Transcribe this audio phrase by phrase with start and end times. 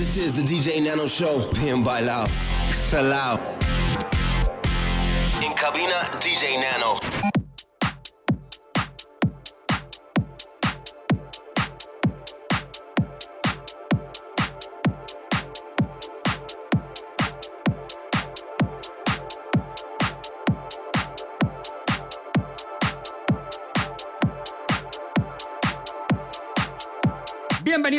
[0.00, 1.46] This is the DJ Nano Show.
[1.60, 2.26] Bien bailado.
[2.72, 3.38] Salao.
[5.44, 7.09] In cabina, DJ Nano.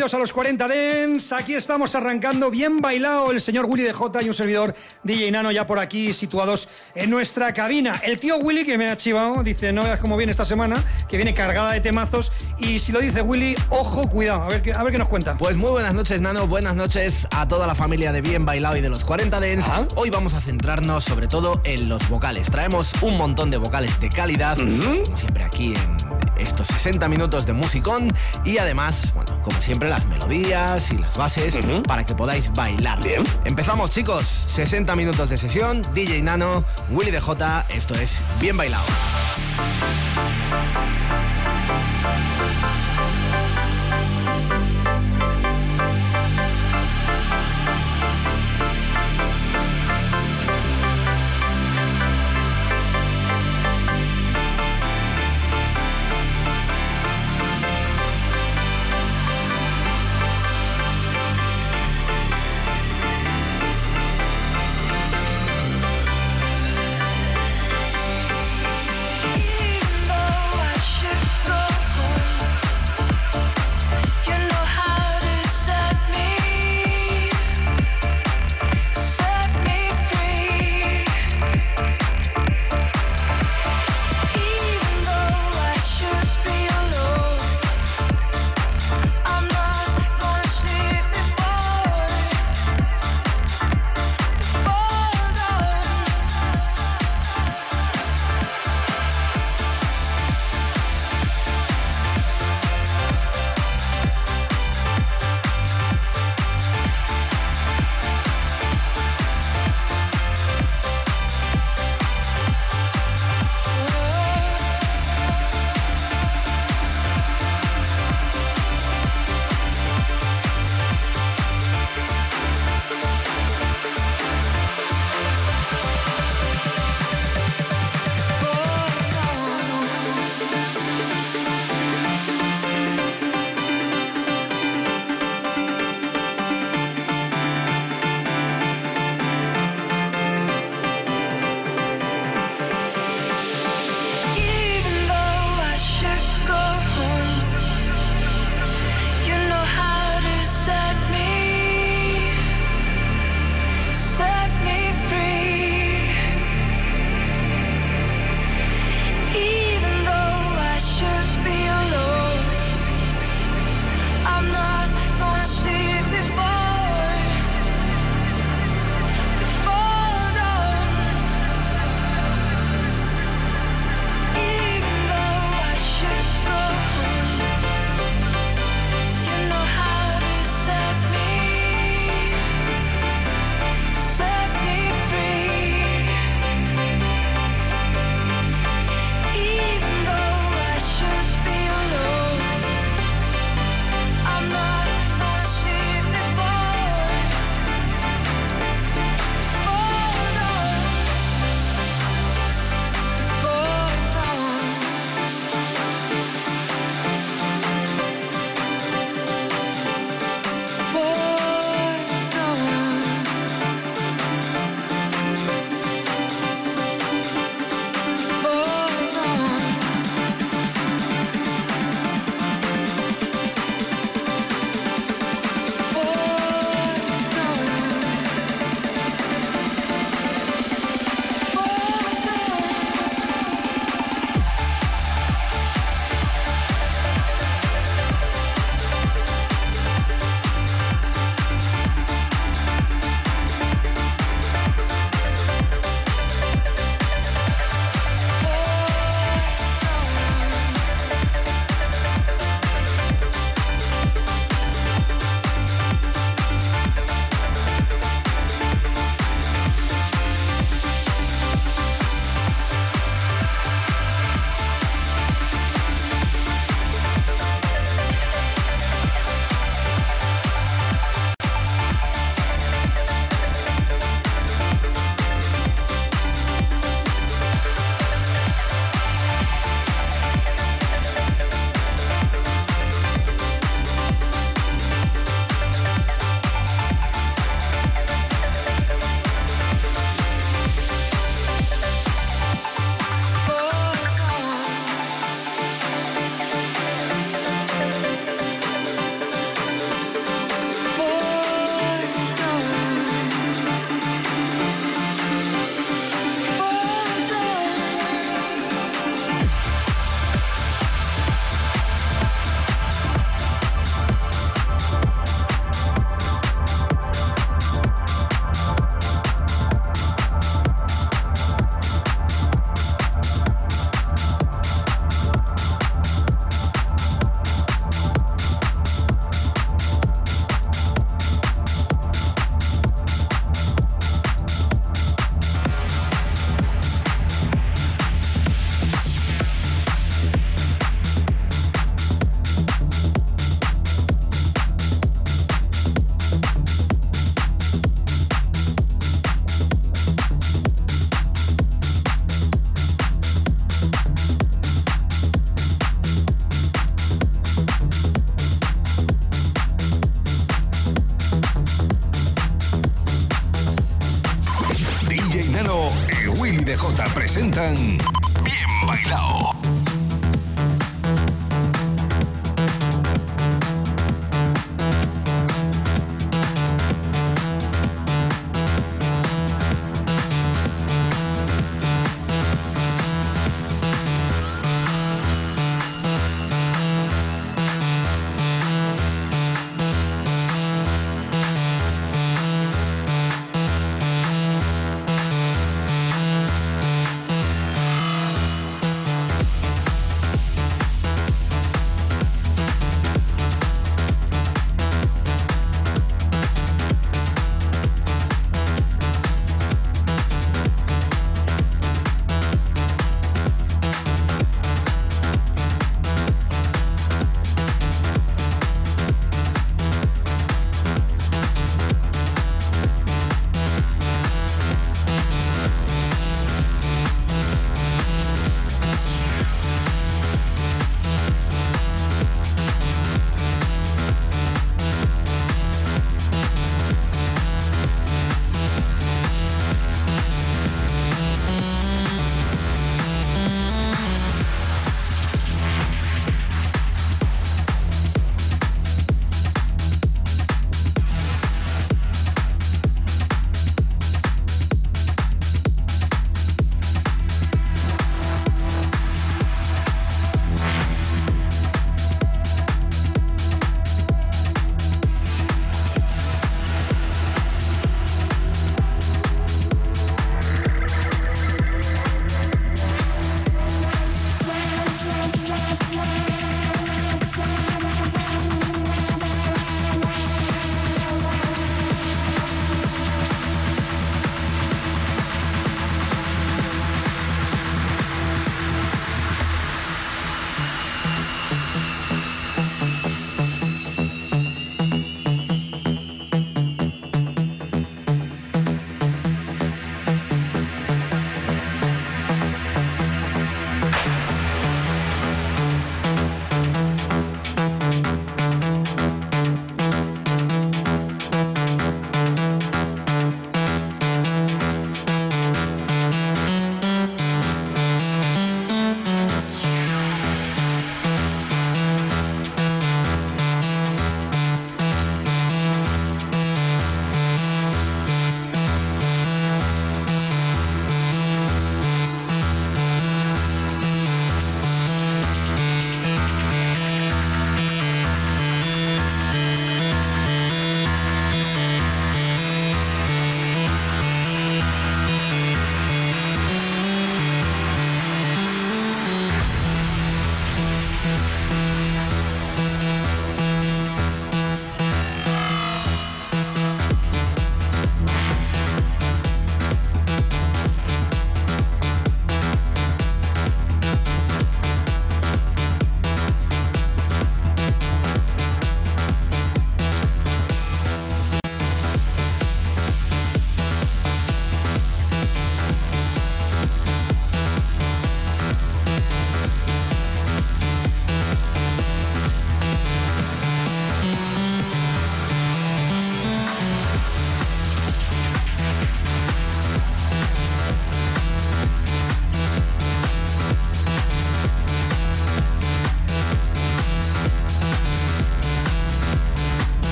[0.00, 1.30] Bienvenidos a los 40 Dens.
[1.34, 5.50] Aquí estamos arrancando bien bailado el señor Willy de J y un servidor DJ Nano
[5.50, 8.00] ya por aquí situados en nuestra cabina.
[8.02, 11.18] El tío Willy que me ha chivado dice, no veas cómo viene esta semana, que
[11.18, 14.82] viene cargada de temazos y si lo dice Willy, ojo, cuidado, a ver, qué- a
[14.82, 15.36] ver qué nos cuenta.
[15.36, 16.46] Pues muy buenas noches, Nano.
[16.46, 19.66] Buenas noches a toda la familia de Bien Bailado y de los 40 Dents.
[19.66, 19.86] Ajá.
[19.96, 22.50] Hoy vamos a centrarnos sobre todo en los vocales.
[22.50, 27.52] Traemos un montón de vocales de calidad, como siempre aquí en estos 60 minutos de
[27.52, 28.12] musicón
[28.44, 33.02] y además, bueno, como siempre las melodías y las bases para que podáis bailar.
[33.02, 33.24] Bien.
[33.44, 34.26] Empezamos, chicos.
[34.26, 35.82] 60 minutos de sesión.
[35.94, 37.66] DJ Nano, Willy DJ.
[37.68, 38.86] Esto es Bien Bailado.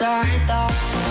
[0.00, 1.09] suicide thoughts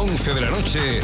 [0.00, 1.00] 11 de la noche.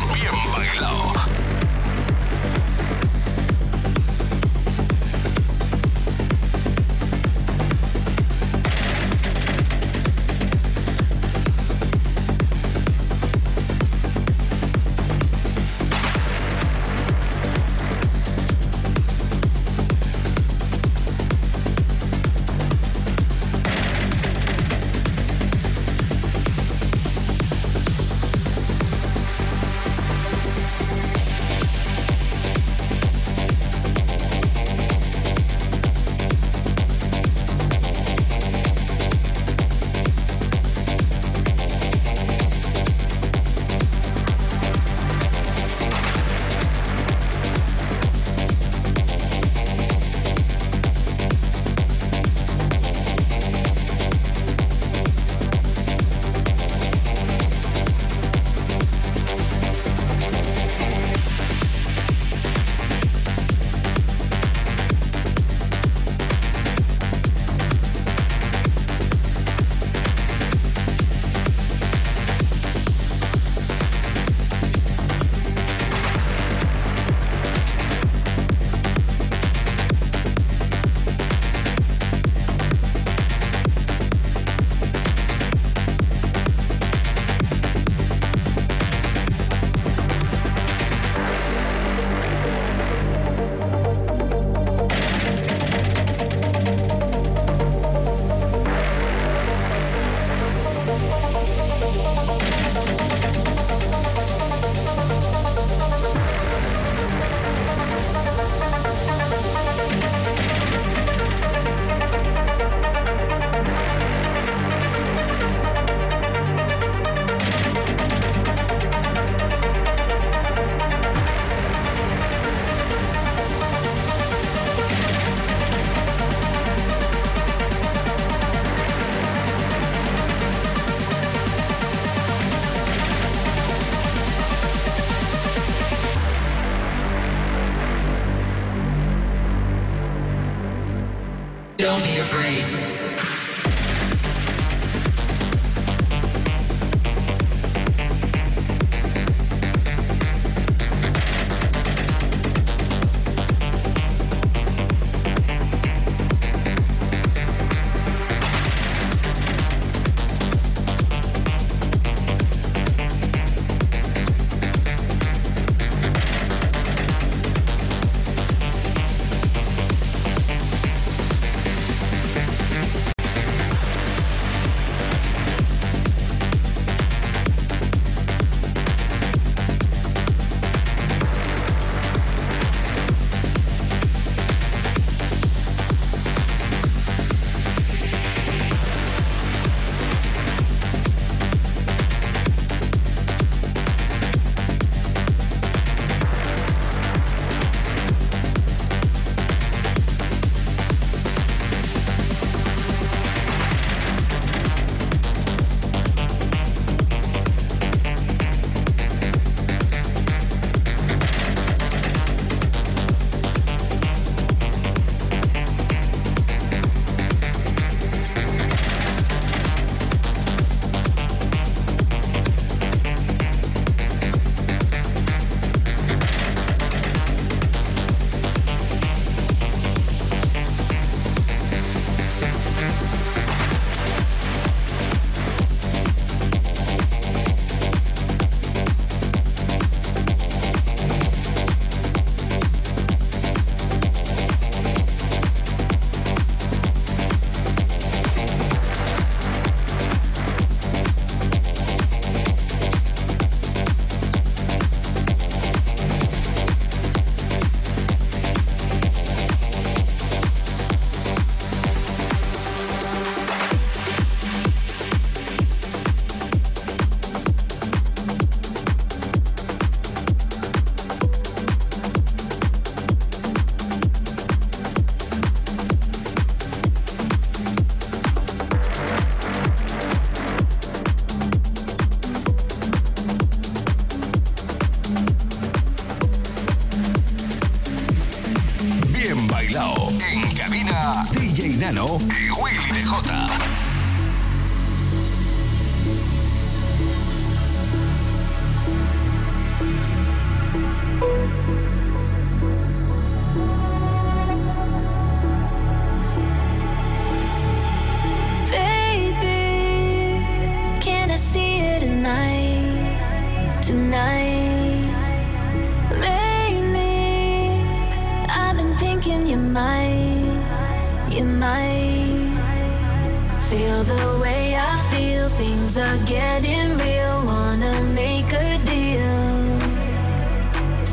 [323.76, 325.48] feel the way I feel.
[325.50, 327.36] Things are getting real.
[327.44, 329.36] Wanna make a deal.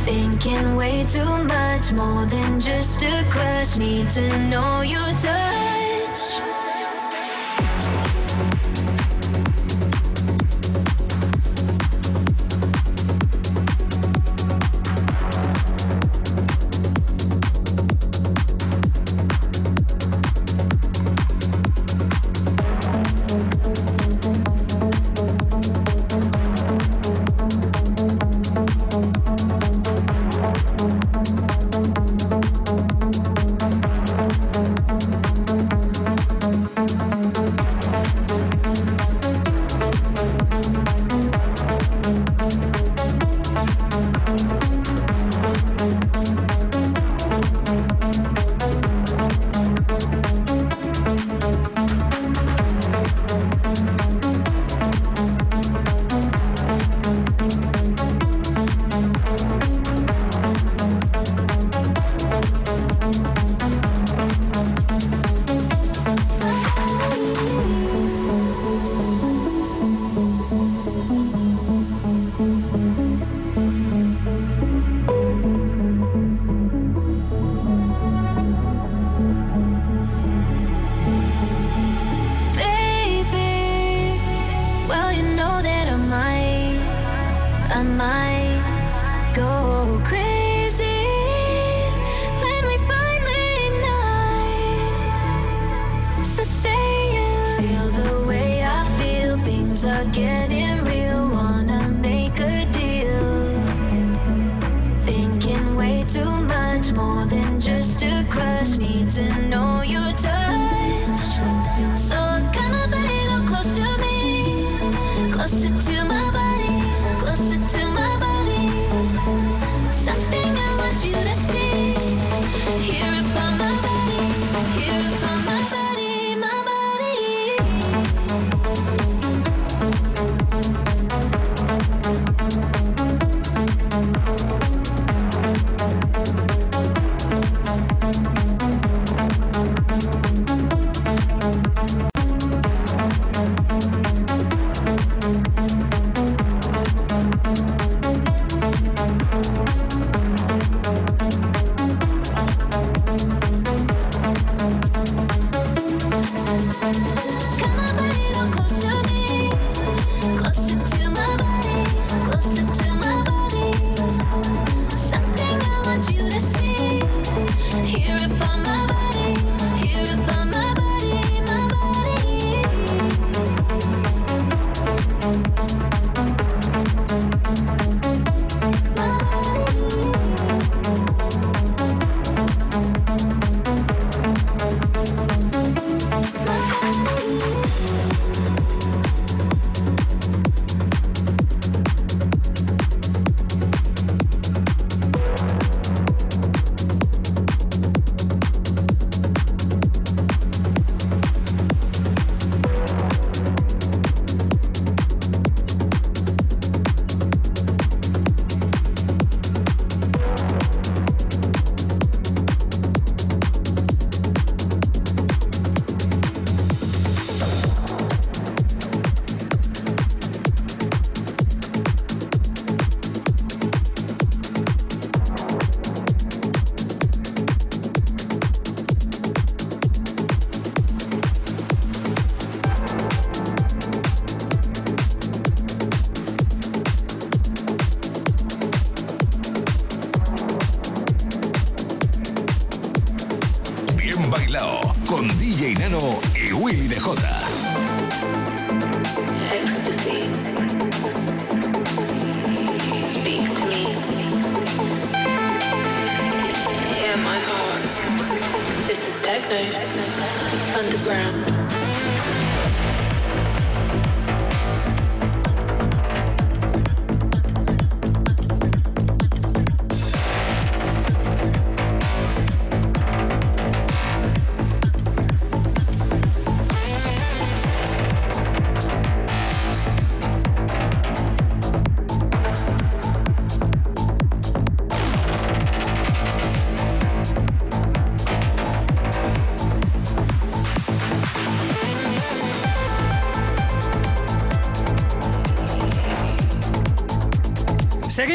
[0.08, 3.78] Thinking way too much, more than just a crush.
[3.78, 5.73] Need to know your touch.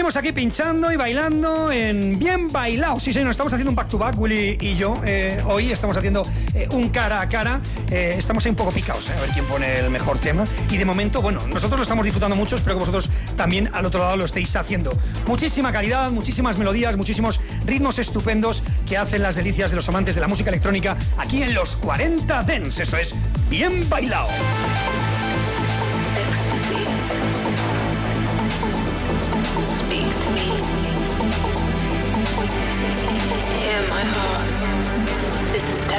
[0.09, 2.99] Seguimos aquí pinchando y bailando en Bien Bailado.
[2.99, 4.99] Sí, señor, estamos haciendo un back to back, Willy y yo.
[5.05, 7.61] Eh, hoy estamos haciendo eh, un cara a cara.
[7.91, 10.45] Eh, estamos ahí un poco picados, a ver quién pone el mejor tema.
[10.71, 14.01] Y de momento, bueno, nosotros lo estamos disfrutando mucho, espero que vosotros también al otro
[14.01, 14.97] lado lo estéis haciendo.
[15.27, 20.23] Muchísima calidad, muchísimas melodías, muchísimos ritmos estupendos que hacen las delicias de los amantes de
[20.23, 22.81] la música electrónica aquí en los 40 Dents.
[22.81, 23.15] Esto es
[23.51, 24.29] Bien Bailado.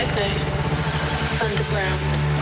[0.07, 0.45] Techno.
[1.41, 2.38] Underground.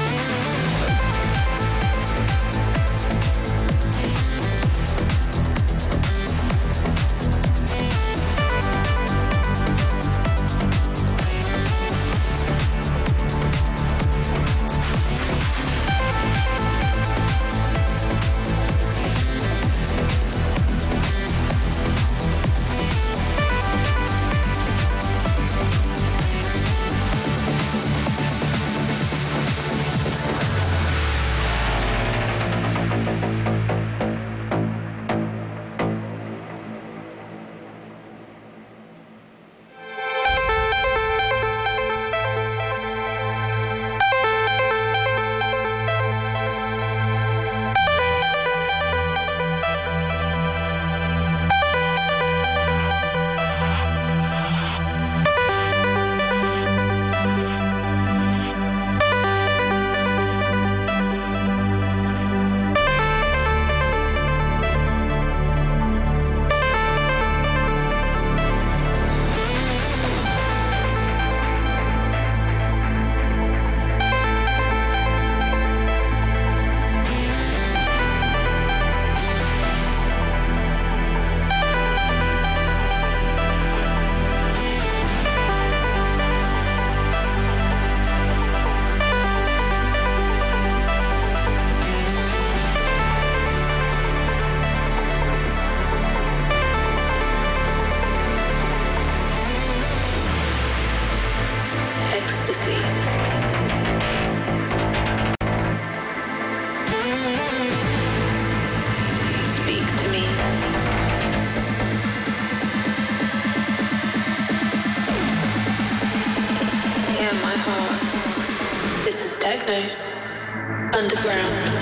[121.09, 121.76] Underground.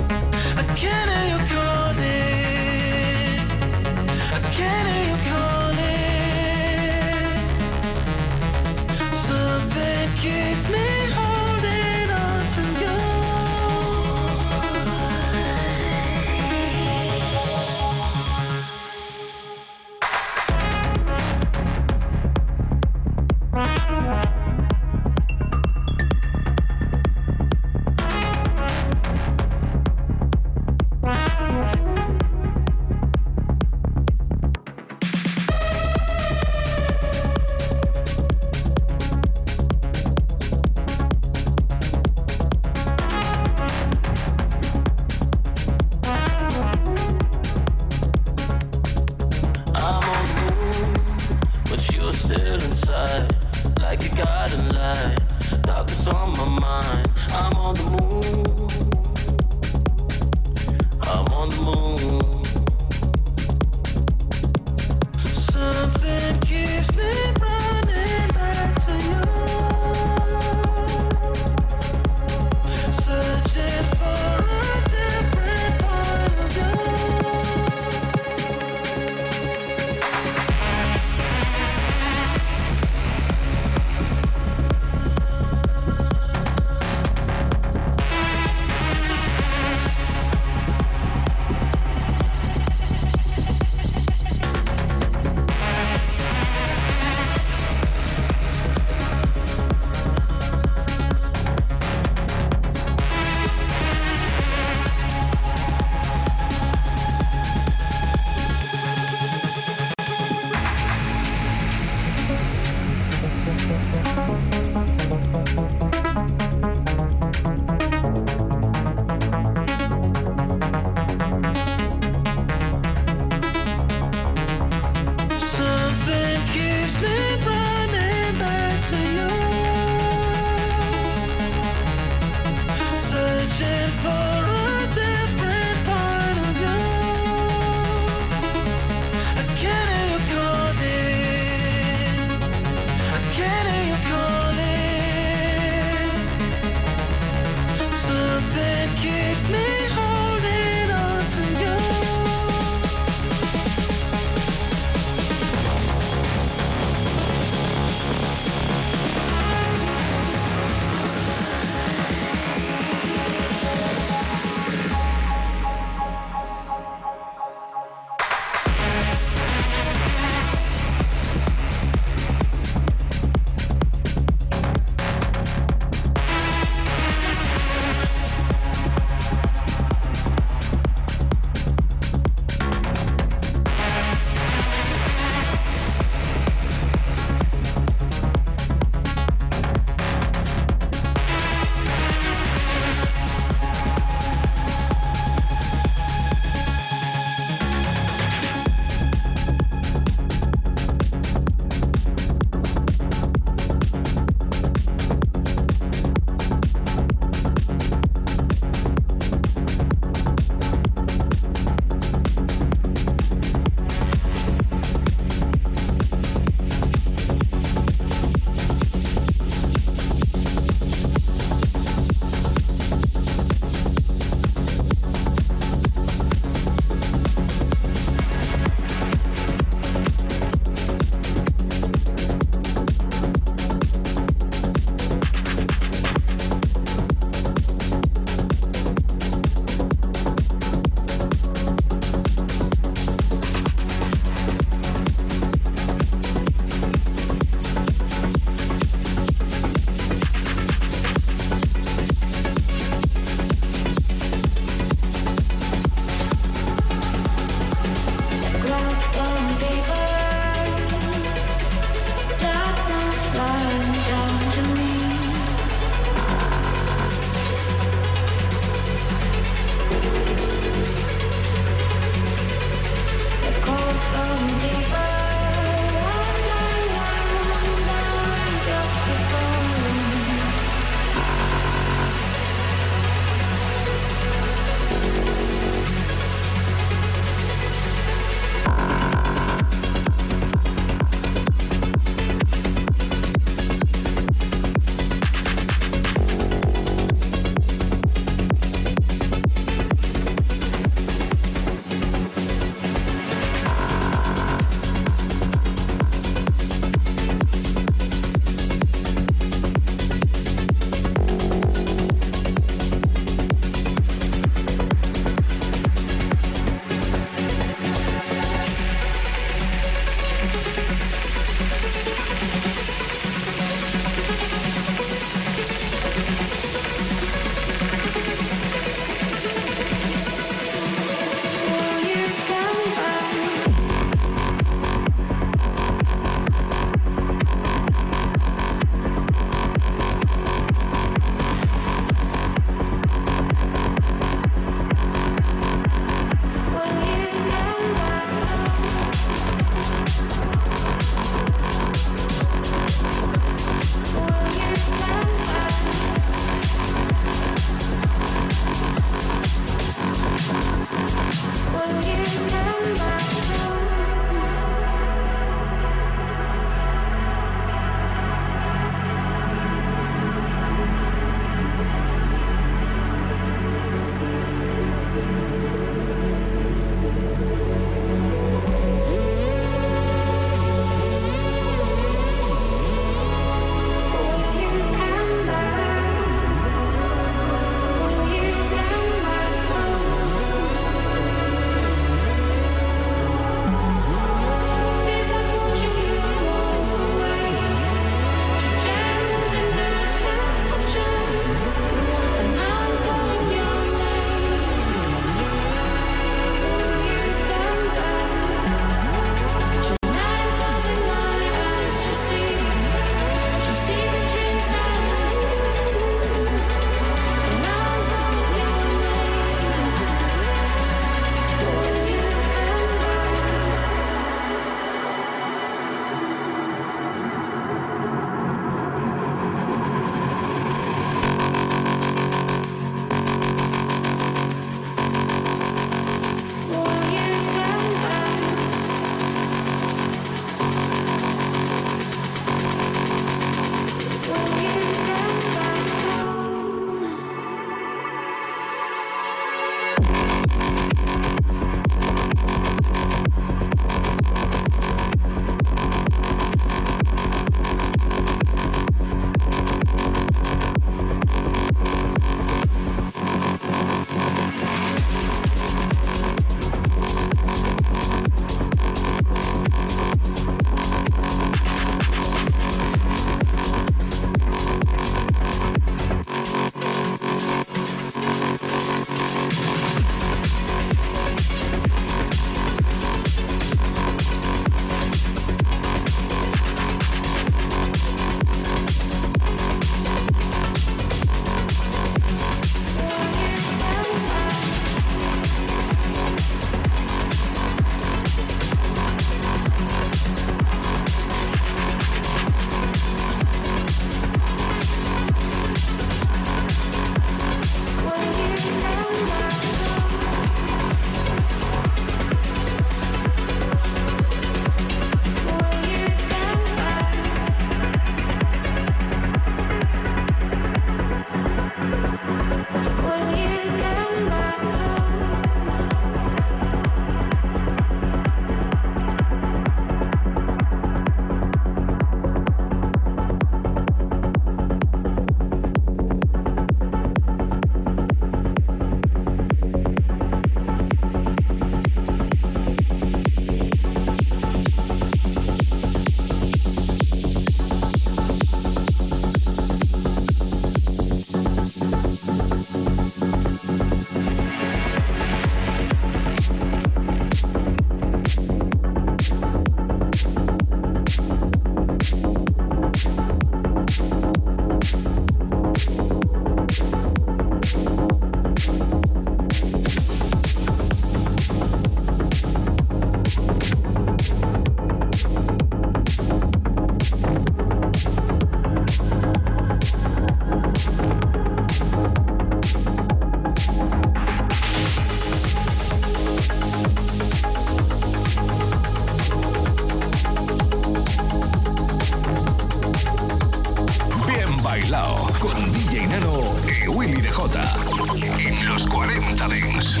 [597.40, 600.00] En los 40 Dings.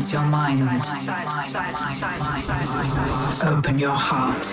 [0.00, 0.62] Silence your mind.
[3.44, 4.46] Open your heart.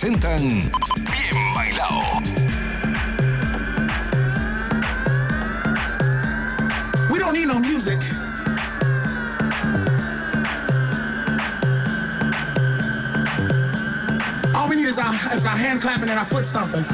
[0.00, 0.70] Presentan Bien.
[7.10, 7.98] We don't need no music.
[14.54, 16.89] All we need is our, is our hand clapping and our foot stomping.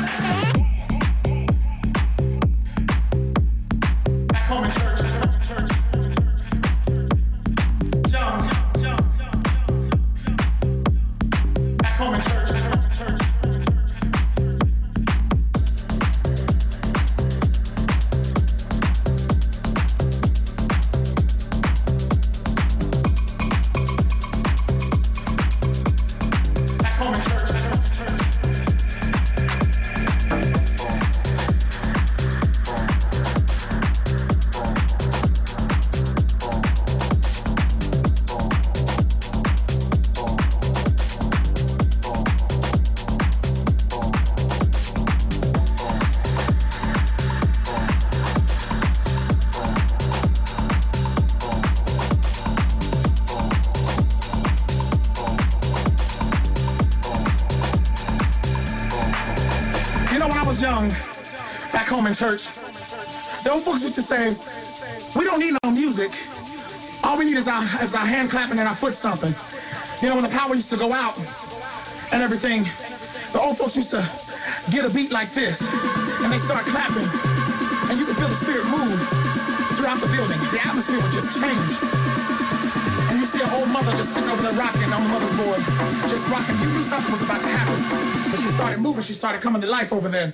[62.16, 62.48] Church,
[63.44, 64.32] the old folks used to say,
[65.12, 66.08] we don't need no music.
[67.04, 69.36] All we need is our, is our hand clapping and our foot stomping.
[70.00, 71.16] You know, when the power used to go out
[72.12, 72.64] and everything,
[73.36, 74.00] the old folks used to
[74.72, 75.60] get a beat like this,
[76.24, 77.04] and they start clapping,
[77.92, 78.96] and you could feel the spirit move
[79.76, 80.40] throughout the building.
[80.56, 81.72] The atmosphere would just change.
[83.12, 85.60] And you see an old mother just sitting over there rocking on the mother's board,
[86.08, 86.56] just rocking.
[86.64, 87.76] You knew something was about to happen.
[88.32, 90.32] But she started moving, she started coming to life over there.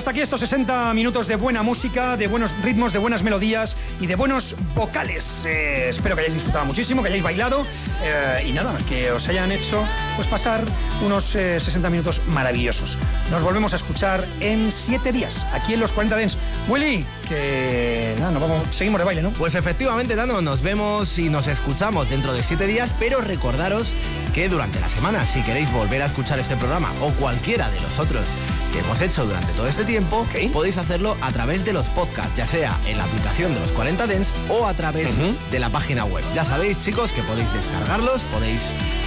[0.00, 4.06] Hasta aquí estos 60 minutos de buena música, de buenos ritmos, de buenas melodías y
[4.06, 5.44] de buenos vocales.
[5.44, 7.66] Eh, espero que hayáis disfrutado muchísimo, que hayáis bailado
[8.02, 9.84] eh, y nada, que os hayan hecho
[10.16, 10.62] pues pasar
[11.04, 12.96] unos eh, 60 minutos maravillosos.
[13.30, 16.38] Nos volvemos a escuchar en 7 días, aquí en los 40 Dents.
[16.66, 19.30] Willy, que nada, vamos, seguimos de baile, ¿no?
[19.32, 23.92] Pues efectivamente, Dano, nos vemos y nos escuchamos dentro de siete días, pero recordaros
[24.34, 27.98] que durante la semana, si queréis volver a escuchar este programa o cualquiera de los
[27.98, 28.24] otros
[28.72, 32.46] que hemos hecho durante todo este tiempo, podéis hacerlo a través de los podcasts, ya
[32.46, 35.08] sea en la aplicación de los 40 Dens o a través
[35.50, 36.24] de la página web.
[36.34, 38.62] Ya sabéis, chicos, que podéis descargarlos, podéis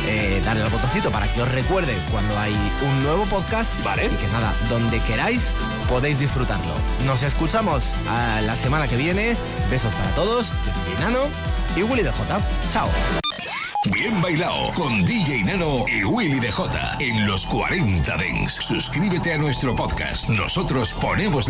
[0.07, 2.53] eh, darle al botoncito para que os recuerde cuando hay
[2.85, 3.71] un nuevo podcast.
[3.83, 4.05] Vale.
[4.05, 5.41] Y que nada, donde queráis
[5.89, 6.73] podéis disfrutarlo.
[7.05, 9.35] Nos escuchamos a la semana que viene.
[9.69, 11.27] Besos para todos, de Nano
[11.75, 12.13] y Willy DJ.
[12.71, 12.89] Chao.
[13.91, 18.53] Bien bailado con DJ Nano y Willy DJ en los 40 Dents.
[18.53, 20.29] Suscríbete a nuestro podcast.
[20.29, 21.41] Nosotros ponemos